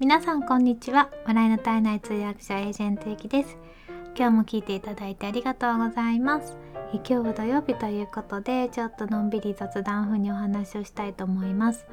[0.00, 1.10] 皆さんこんにちは。
[1.26, 3.56] 笑いの体内通訳者エージェントゆきです。
[4.16, 6.56] 今日も聞いていただいてありがとうございます。
[6.92, 11.84] 今日は土曜日ということでちょっとのんびり雑談風にお話をしたいと思います。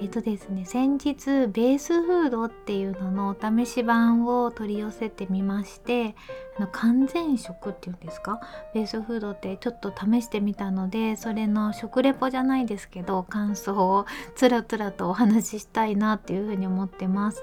[0.00, 6.14] えっとですね先日ベースフードっていうののお試し版を取り寄せてみまして
[6.56, 8.40] あの完全食っていうんですか？
[8.74, 17.42] ベースフードってちょっと試してみたのでそれの食レポじゃないですけど感想をつらつらとお話ししたいなっていうふうに思ってます。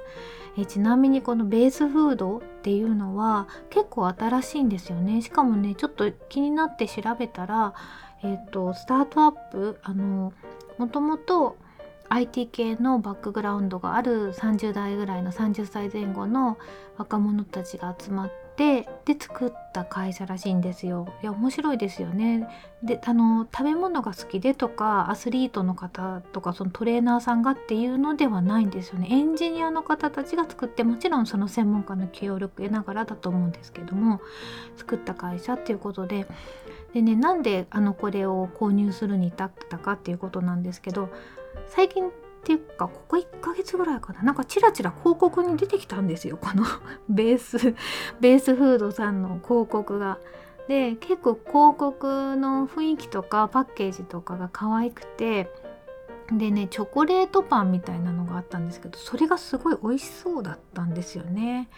[0.58, 5.22] えちなみにこのベースフードっていうのは結構新しいんですよね。
[5.22, 7.74] しかもねちょっと気になって調べたら
[8.24, 10.32] えっ、とスタートアップあの
[10.78, 11.58] もともと
[12.10, 16.58] IT 系のバックグラウンドがある30代ぐらいの30歳前後の
[16.98, 21.14] 若者たちが集まってで作った会社らしいんですよ。
[21.22, 22.48] いや面白いですよね。
[22.82, 29.08] であの食べ物が好きでとかアスリートの方とかそのトレーナーさんがっていうのではないんですよね。
[29.12, 34.22] エンジニアの方たちが作ってもちろんその専門家の協力得ながらだと思うんですけども
[34.78, 36.26] 作った会社っていうことで
[36.94, 41.10] でねなんであのこれを購入するに至ったかっていうことなんですけど
[41.70, 42.12] 最近っ
[42.44, 46.64] ていうかここ1ヶ月ぐらいかななんかチラチラ広告に出てきたんですよこの
[47.10, 47.76] ベース
[48.20, 50.20] ベースフードさんの広告が。
[50.68, 55.52] で結構広告の雰囲気とかパッケージとかが可愛くて
[56.32, 61.70] でねチョコレートパンみたいなのがあったんですけどそれがすごい美味しそうだったんですよね。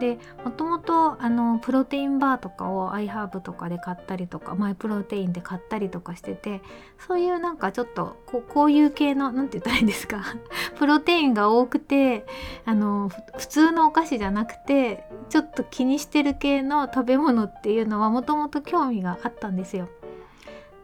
[0.00, 6.62] でもともとあのプロテインバーとかをアイハーブとかで買ったりとかマイプロテインで買ったりとかしてて
[6.98, 10.22] そういうなんかちょっとこうこういう系の何て言ったらいいんですか？
[10.78, 12.26] プロテインが多くて
[12.64, 19.88] あの普通のお菓子じゃなくてちょっと気にしてる系の食べ物っていうのはもともと興味があったんですよ。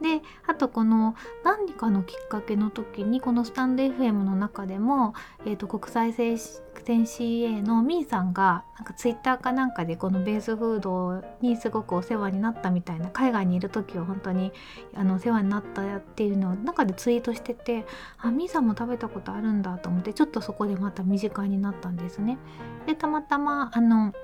[0.01, 14.53] であとこの何かのきっかけの時にこのスタンド FM の中でも、えーと、国際戦 CA のみーさんがなんかツイッターかなんかでこのベースフードにすごくお世話になったみたいな海外にいる時は本当に
[14.95, 17.87] あのお世話になったっていうのを中でツイートしてて
[18.19, 22.39] あみーさんも食べたことあるんだと思ってちょっとそこでまた身近になったんですね。
[22.87, 24.15] でたまたまあの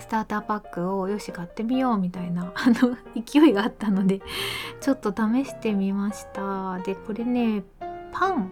[0.00, 4.20] スターターパックをよし買ってみようみたいな あの勢いがあったので
[4.80, 6.78] ちょっと試してみました。
[6.80, 7.64] でこれね
[8.12, 8.50] パン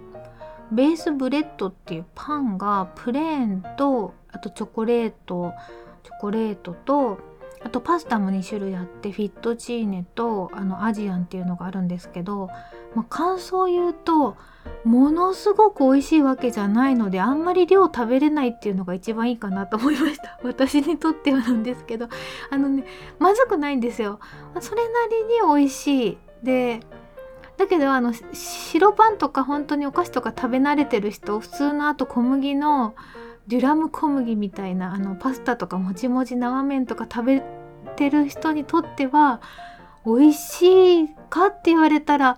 [0.71, 5.53] ベースブレッドっていうパンがプレーンとあとチョコレート
[6.03, 7.19] チョコレートと
[7.65, 12.49] あとパスタも2種類あってフィットチーネとあのアジアンっていうのがあるんですけど、
[12.95, 14.37] まあ、感想を言うと
[14.84, 20.39] ものすごく美味しいわけじゃないのであんまり量食べれないっていうのが一番いいかなと思いました。
[20.45, 22.09] 私にとってはなんですけど。
[22.50, 22.84] あのね
[23.19, 24.19] まずくないんですよ。
[24.61, 26.19] それなりに美味しい。
[26.43, 26.81] で
[27.56, 32.94] だけどあの白パンとか本当にお菓子とか食べ慣れてる人普通のあと小麦の
[33.49, 37.43] デュラム小麦みたいなあのパスタとかもちもち生麺とか食べ
[37.97, 39.41] てる人にとっては
[40.05, 42.37] 美味しいかって言われたら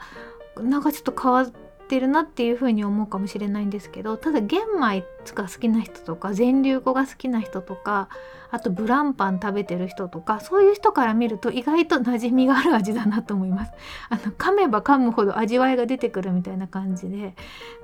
[0.61, 1.53] なんかちょっと変わっ
[1.85, 8.09] てるなっていう風に思うかもしれないんですけどただ玄米が好きな人とか全粒粉が好きな人とか
[8.51, 13.73] あとブランパン食べてる人とかそういう人から見ると意外と馴染みがある味だなと思います。
[14.11, 17.35] あの噛めば噛むほど味わいが出てくるみたいな感じで、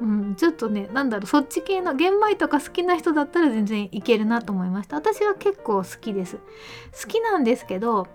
[0.01, 4.97] うん、ちょっとねなんだろうそっち系の玄米とか好きな人だったら全然いけるなと思いました。
[4.97, 6.37] 私は結構好きです。
[6.37, 8.07] 好きなんですけど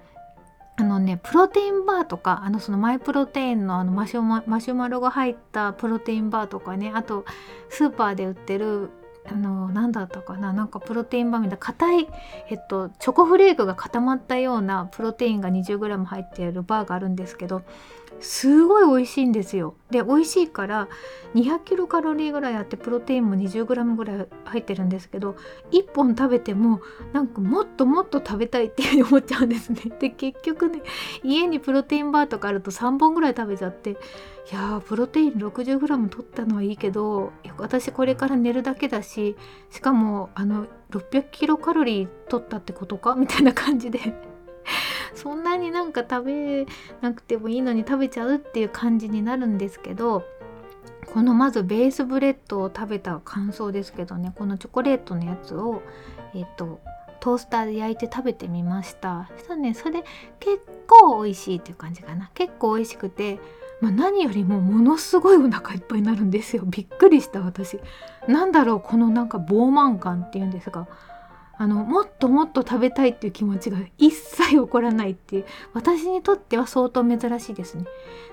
[1.00, 7.25] のねプロテインバーとかあのそのマイプロテインのあのマシュママシュマロが入ったプロテインバーとかねあと
[7.69, 8.89] スーパーで売ってる
[9.28, 12.07] あの何だったかななんかプロテインバーみたいな硬い、
[12.50, 17.63] えっと、チョコフレークが固まったようなプロテインが 20g 入っているバーがあるんですけど
[18.20, 19.76] すごい美味しいんですよ。
[19.92, 20.88] で美味しいから
[21.36, 25.36] 200キロカロリーぐらいあってプロテインも 20g ぐらい入ってるんですけど
[25.72, 26.81] 1本食べても
[27.14, 29.81] なんかもっともっと食べたいって思っちゃうんですね。
[30.00, 30.81] で結局ね
[31.24, 33.96] 家にプロテインバーとかあると3本ぐらい食べちゃってい
[34.52, 39.36] やープロテイン 60g 取ったのはいいけど私これから寝るだけだし
[39.70, 43.16] しかもあの600キロカロリー取ったってことか？
[43.16, 44.00] みたいな感じで
[45.15, 46.65] そんなになんか食べ
[47.01, 50.23] なくてもいいのに食べちゃうっていう感じになるんですけど
[51.13, 55.81] このまずベースブレッドを食べた感想ですけどねこのチョコレートのやつを
[56.33, 56.81] えっ、と
[57.21, 59.29] トースターで焼いて食べてみました。
[59.38, 60.03] そしたらねそれ
[60.39, 62.29] 結構美味しいっていう感じかな。
[62.35, 63.39] 結構美味しくて、
[63.81, 66.63] まあ、何よりもものすごいお腹いっぱいになるんですよ。
[66.67, 67.79] びっくりした私。
[68.27, 70.88] なんだろうこのなんか膨満感っていうんですが。
[71.57, 77.86] あのもっともっと食べたいっていう気持ちが一切起こらないっていう私にとっては相当珍しいですね。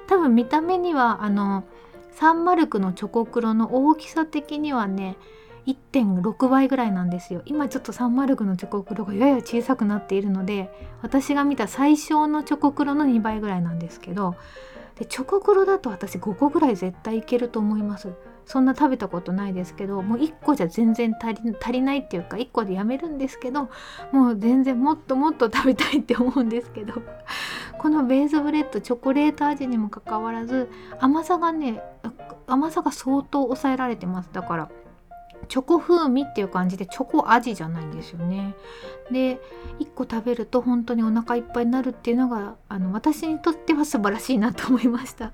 [0.09, 1.65] 多分見た目にはあの
[2.13, 5.17] サンマルクのチョコクロの大きさ的にはね
[5.67, 7.43] 1.6倍ぐらいなんですよ。
[7.47, 10.71] 今ちょっと305のチョコクロがやや小さくなっているので
[11.03, 14.35] 私が見た最小のチョコクロの2倍ぐらいなんですけど
[14.99, 18.13] でチョコクロだと私5個ぐらい絶対いけると思います。
[18.47, 23.71] そんな食べたことないですけどもう1個じゃ全然足り足りないっていうか1個でやめるんですけど
[24.12, 26.94] もう全然もっともっと食べたいって思うんですけど
[27.79, 30.69] このベースブレッドチョコレート味にもかかわらず
[31.00, 31.83] 甘さがね
[32.47, 34.71] 甘さが相当抑えられてますだから
[35.49, 38.55] チョコ風味っていう感じでチョコ味じゃないんですよね。
[39.11, 39.41] で
[39.81, 45.33] 1個食べると本当にお腹いっぱいになるっていうのがあの私にとっては素晴らしいなと思いました。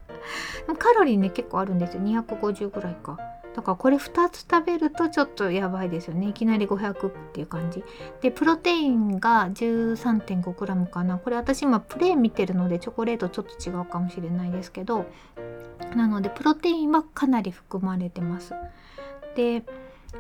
[0.79, 2.03] カロリーね結構あるんですよ。
[2.03, 3.19] 250ぐらいか。
[3.55, 6.29] だからこれ2つ食べるとちょっとやばいですよね。
[6.29, 7.83] いきなり500っていう感じ。
[8.21, 11.19] でプロテインが 13.5g かな。
[11.19, 15.07] これ私今プレー見てるのでチョコレートちょっと違うかもしれないですけど。
[15.97, 18.55] なのでプロテインはかなり含まれてます。
[19.35, 19.65] で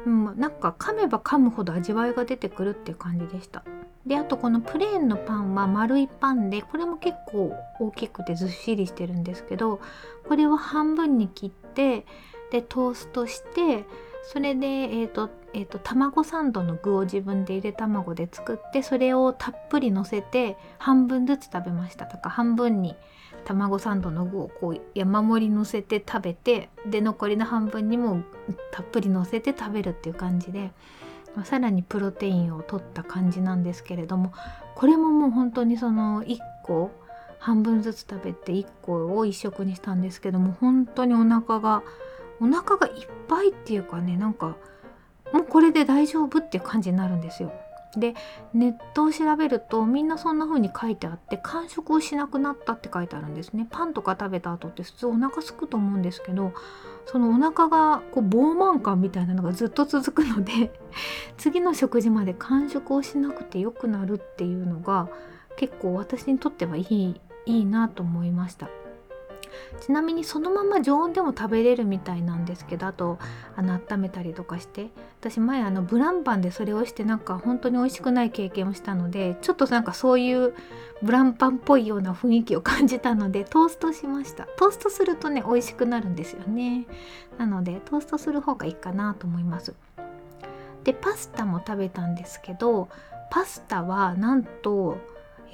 [0.04, 3.64] うん、なんか噛めば噛むほど味わいが出てくるっていう感じでした。
[4.08, 9.80] であとこのプレーンのパンは丸いパンでこれも結構大きくてずっしりしてるんですけど
[10.26, 12.06] これは半分に切って
[12.50, 13.84] でトーストして
[14.32, 22.04] それで、えーとえーと、卵サンドの具を自分でゆで卵で作ってそれをたっぷりのせて半分ずつ食べました。
[22.04, 22.94] だか半分に
[23.46, 28.22] 卵サンドの具をこう山盛りのせて食べてで残りの半分にも
[28.72, 30.72] たっぷりのせて食べるっていう感じで
[31.38, 34.32] まさらにプロテインを取った感じなんですけれども
[34.74, 36.90] これももう本当にその1個
[37.38, 41.84] 半分ずつ食べて1個を1食にしたんですけども本当にお腹が
[42.40, 42.92] お腹がいっ
[43.28, 44.56] ぱいっていうかねなんか
[45.32, 47.52] もうこれで大丈夫っていう感じになるんですよ。
[47.96, 48.14] で
[48.52, 56.52] ネットを調べるとみんなそんな風に書いてあって完食をしなくなったって書いてあるんですねパンとか食べた後って普通お腹すくと思うんですけど
[57.06, 60.70] そのお腹がこう膨満感みたいなのがずっと続くので
[61.38, 65.08] 次の食事まで完食をしなくてよくなるっていうのが
[65.56, 68.68] 結構私にとってはいいいいなと思いました。
[69.80, 73.18] ちなみにそのまま常温でも食べれるみたいなんですけどあと
[73.56, 74.90] あの温めたりとかして。
[75.20, 80.54] 私前あのブランパンでそれをしてなんか本当に美味しくない経験をしたのでちょっとなんかそういう
[81.02, 84.44] ブランパンっぽいような雰囲気を感じたのでトーストしました。
[84.56, 86.86] トーストするとね美味しくなるんですよね。
[87.36, 89.74] なのでトーストする方がいいかなと思います。
[90.84, 92.88] でパスタも食べたんですけど
[93.30, 94.98] パスタはなんと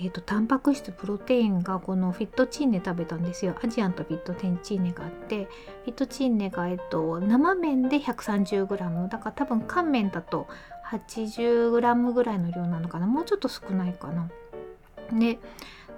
[0.00, 3.54] えーと、タンパク質プロテインがこのフィットチーネ食べたんですよ。
[3.62, 10.48] アジアンとフィットテンチーネがあってフィットチーネが、えーと、生麺で 130g だから多分乾麺だと
[10.90, 13.06] 80g ぐらいの量なのかな。
[13.06, 14.28] もうちょっと少ないかな。
[15.12, 15.38] で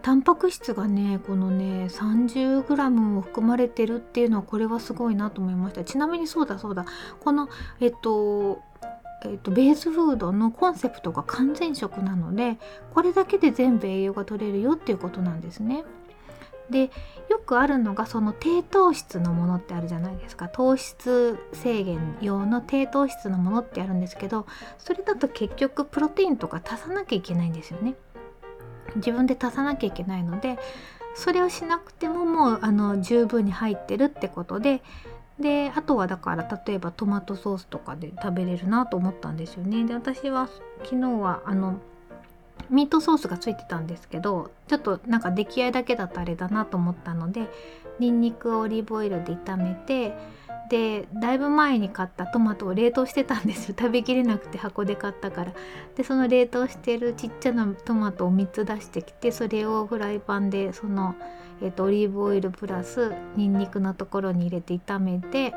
[0.02, 5.84] タンパク質がねこのね 30g も含まれてるっていうのはこれはすごいなと思いました。
[5.84, 6.84] ちなみにそうだそうだ。
[7.20, 7.48] この
[7.80, 8.62] えっと
[9.26, 12.58] えーと、ベースフードのコンセプトが完全食なので
[12.94, 15.84] これだけで全部栄養が取れるよっていうことなんですね。
[16.70, 16.90] で
[17.28, 24.46] よくあるのがその低糖質のものってあるじゃないですか糖質制限用の低糖質のものってあるんですけど
[24.78, 27.94] それだと結局プロテインとか足さなきゃいけないんですよね。
[28.96, 30.58] 自分で足さなきゃいけないので
[31.14, 34.82] それをしなくてももうあの十分に入ってるってことで
[35.40, 39.84] であとはだから例えばトマトソースとかで食べれるなと思ったんですよね。
[39.84, 40.48] で私は
[40.82, 41.78] 昨日はあの
[42.70, 47.48] ミートソースがついてたんですけどちょっとなんか出来合いだけだとあれだなと思ったので
[47.98, 50.14] にんにくをオリーブオイルで炒めて
[50.68, 53.74] でだいぶ前に買ったトマトを冷凍してたんですよ。
[53.78, 55.52] 食べきれなくて箱で買ったから。
[55.94, 61.14] でその冷凍してるちっちゃなトマトを3つ出してきてそれをフライパンでその、
[61.62, 65.54] えーと、オリーブオイルプラスにんにくのところに入れて炒めて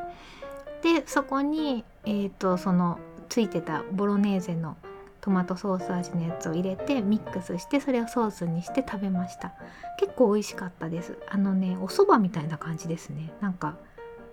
[0.81, 4.77] でそこに、えーと、そのついてたボロネーゼの
[5.21, 9.53] トマトソース味のやつを入れてミックスしてそれをソースにして食べました。
[9.99, 11.17] 結構美味しかったです。
[11.29, 13.31] あのねお蕎麦みたいな感じですね。
[13.41, 13.75] なんか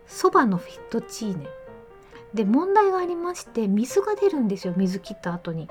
[0.07, 1.47] そばのフィットチーネ。
[2.35, 5.69] で問題がありまして水が出るんですよ水切った後に。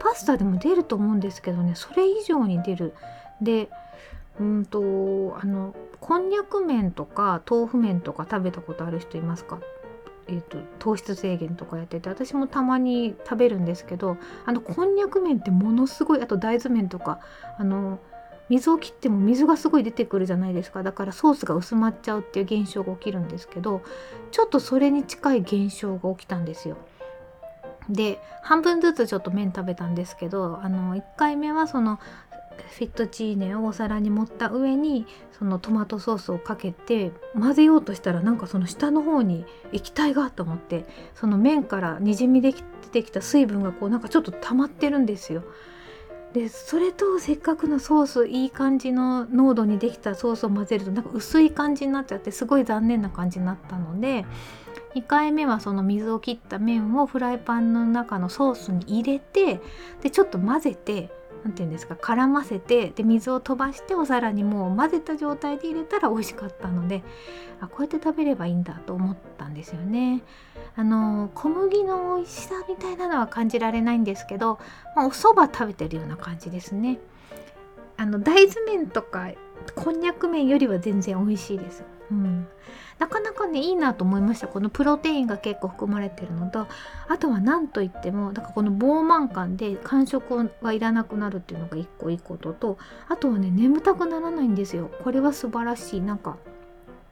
[0.00, 2.94] パスタでも出ると思うんですけどねそれ以上に出る。
[3.40, 3.68] で
[4.40, 9.58] うんとあのこんにゃく麺とか豆腐麺とか食べたことある人いますか？
[10.28, 17.20] えーと、糖質制限とかやってて私もたまに食べるんですけどあのこんにゃく麺ってものすごいあと大豆麺とか
[17.58, 17.98] あの
[18.50, 23.82] 水を切っても水がすごい出てくるじゃないですかだからソースが薄まっちゃうっていう現象が起きるんですけど
[24.30, 26.76] ちょっとそれに近い現象が起きたんですよ。
[27.88, 31.98] で半分ずつちょっと麺食べたんですけどあの1回目はその
[32.64, 35.06] フィットチーネをお皿に盛った上に
[35.38, 40.84] そのトマトソースをかけて混ぜようとしたらなんかその下の方に液体がと思って
[41.14, 42.52] その麺からにじみ出
[42.92, 45.44] てきた水分がこうなんかちょっと溜まってるんですよ。
[46.32, 54.26] でそれとせっかくのソースいい感じの濃度にできたソースを混ぜるとなんか薄い感じになっちゃってすごい残念な感じになったので
[54.94, 59.60] 2回目はその水を切った麺をフライパンの中のソースに入れて
[60.02, 61.10] でちょっと混ぜて
[61.44, 67.02] 何て言うんですか絡ませてで水を飛ばしてお皿にもう混ぜた状態で入れたら美味しかったので
[67.60, 70.22] あこうやって食べればいいんだと思ったんですよね。
[70.76, 74.60] あの小麦の美味しさみたいなのは感じられないんですけど、
[74.94, 76.98] まあ、お蕎麦食べてるような感じですね。
[77.96, 79.32] あの大豆麺とか
[79.74, 81.82] こんにゃく麺よりは全然美味しいです。
[82.12, 82.46] うん、
[82.98, 84.48] なかなかねいいなと思いました。
[84.48, 86.66] このプロテインが結構含まれてるのと
[87.08, 92.78] あとは何といってもだからこの膨慢感で感触がいらなくなるっていうのが一個いいことと
[93.08, 94.90] あとはね眠たくならないんですよ。
[95.02, 96.00] これは素晴らしい。
[96.00, 96.36] なんか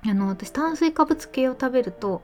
[0.04, 2.22] あの私炭水化物系を食べると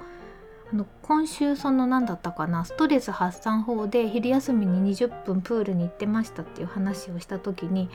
[0.76, 7.88] の今週その何だったかなストレス発散法で昼休みに20分プールに行ってましたっていう話をした時に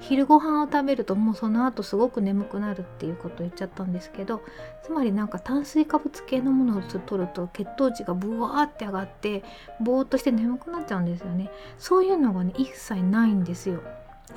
[0.00, 4.42] 昼ご飯を食べるともうその後すごく眠くなるっていうことを言っちゃったんですけど
[4.82, 9.42] つまりなんか炭水化物系のものを取ると血糖値がブワーって上がって
[9.80, 11.50] ぼーっとして眠くなっちゃうんですよね。
[11.78, 13.80] そういうのがね一切ないんですよ。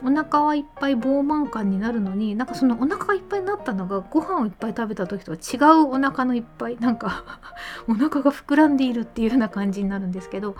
[0.03, 7.24] お腹はいっぱい膨満感になるのになんかそのお腹がいっぱいになったのがご飯をいっぱい食べた時とは違うお腹のいっぱいなんか
[7.88, 10.56] お腹が膨らんでいるっていうような感じになるんですけど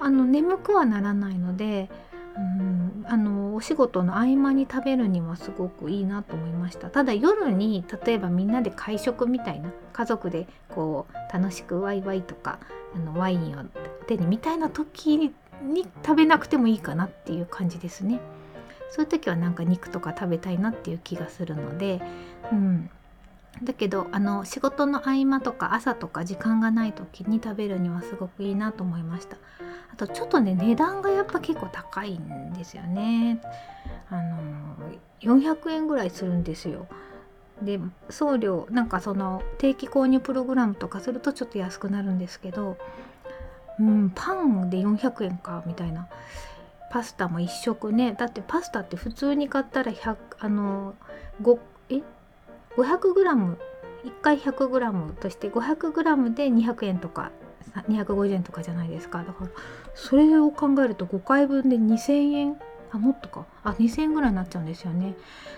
[0.00, 1.88] あの眠くはならないので
[2.36, 6.88] うんあのお仕事の合間に食べるにはすごくいいなと思いました。
[6.88, 12.58] ただ夜に例えばみんなで会食みたいな家族でこう楽しくワイワイとか
[12.94, 13.64] あのワインを
[14.06, 15.32] 手にみたいな時
[15.62, 18.20] に食べなくてもいいかなっていう感じですね。
[18.90, 22.02] そういう時はなんか肉とか食べたいなっていう気がするので、
[22.52, 22.90] うん、
[23.62, 29.36] だけどあの仕事の合間とか朝とか時間がない時に食べるにはすごくいいなと思いました。
[29.92, 33.40] あとちょっとね値段がやっぱ結構高いんですよね。
[34.10, 34.38] あの
[35.20, 36.86] 400円ぐらいするんですよ。
[37.62, 37.78] で
[38.10, 42.76] 送料なんかその定期購入プログラムとかするとちょっと安くなるんですけど
[43.78, 46.08] うん、パンで400円かみたいな。
[46.90, 48.12] パスタも1食ね。
[48.12, 50.94] だってパスタって普通に買ったら100あの
[51.42, 52.02] 5え
[52.76, 53.56] ？500g1
[54.20, 57.30] 回 100g として 500g で200円とか
[57.88, 59.24] 250円とかじゃないですか。
[59.24, 59.50] だから
[59.94, 62.60] それを考えると5回分で2000円？
[62.90, 63.46] あもっとか。
[63.64, 65.14] あ2000円ぐらいになっちゃうんですよね。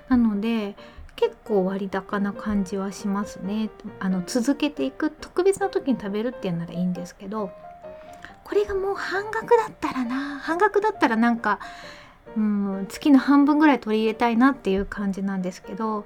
[0.08, 0.76] なので
[1.16, 3.70] 結構割高な感じはしますね。
[3.98, 7.50] あの続けていく特別な時に食べるっていうならいいんですけど
[8.44, 10.38] これがもう半額だったらな。
[10.38, 11.58] 半額だったらなんか
[12.36, 16.04] うん月の半分ぐらい取り入れたいなっていう感じなんですけど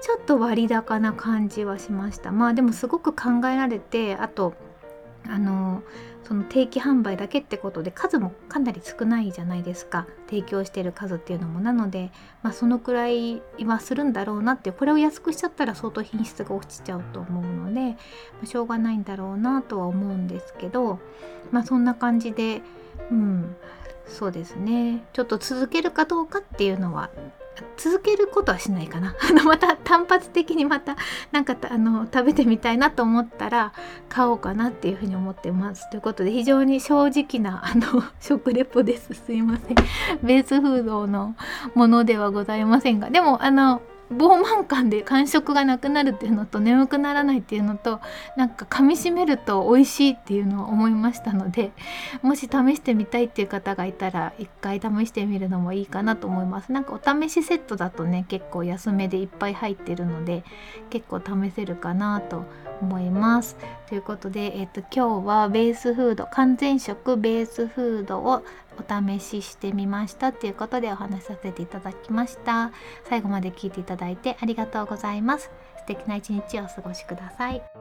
[0.00, 2.30] ちょっと割高な感じはしました。
[2.30, 4.54] まあでもすごく考えられてあと
[5.28, 5.57] あの
[6.28, 10.06] その定期販売だけってことで数もかなり少ないじゃないですか。
[10.28, 12.10] 提供してる数っていうのもなので、
[12.42, 17.96] まあ、そのくらいはするんだろうなってこれを安くしちゃったら相当品質が落ちちゃうと思うので、ま
[18.42, 20.98] あ、しょうがないんだろうなとは思うんですけど、
[21.50, 22.60] まあ、そんな感じで
[23.10, 23.56] うん
[24.06, 25.04] そうですね。
[25.14, 27.08] ちょっと続けるかどうかっていうのは
[27.76, 29.14] 続けることはしないかな。
[29.28, 30.96] あのまた単発的にまた
[31.32, 33.72] なんかあの食べてみたいなと思ったら
[34.08, 35.88] 買おうかなっていうふうに思ってます。
[35.90, 39.14] ということで非常に正直なあの 食レポです。
[39.14, 39.76] すいません。
[40.22, 41.34] ベースフードの
[41.74, 43.10] ものではございませんが。
[43.10, 48.00] でもあの傲慢感で感触がなくなるっていうのと眠くならないっていうのと
[48.36, 51.72] なんか噛みしめると美味しいっていうのを思いましたので
[52.22, 56.72] もし試してみたいっていう方がいたら一回試してみるのもいいかなと思います。
[56.72, 60.44] なんかお試しセットだとね結構安めでいっぱい入ってるので
[60.90, 62.44] 結構試せるかなと
[62.80, 63.56] 思います。
[63.88, 68.42] ということで、えっと、今日はベースフード完全食ベースフードを
[68.78, 72.70] お試ししてみましたということでお話しさせていただきました。
[73.08, 75.50] 最後まで聞いていただいてありがとうございます。
[75.78, 77.77] 素敵な一日をお過ごしください。